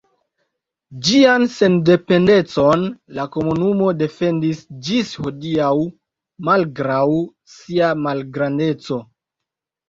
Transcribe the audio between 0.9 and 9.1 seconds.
Ĝian sendependecon la komunumo defendis ĝis hodiaŭ malgraŭ sia malgrandeco.